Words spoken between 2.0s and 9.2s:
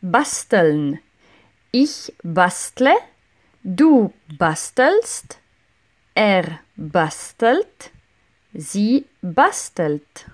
bastle, du bastelst, er bastelt, sie